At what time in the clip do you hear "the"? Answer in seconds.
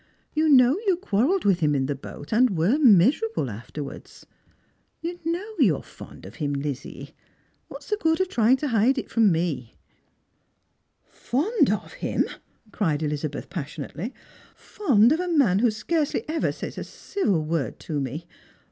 1.85-1.93, 7.91-7.97